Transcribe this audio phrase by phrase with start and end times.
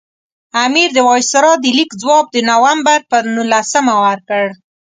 [0.65, 4.45] امیر د وایسرا د لیک ځواب د نومبر پر نولسمه ورکړ.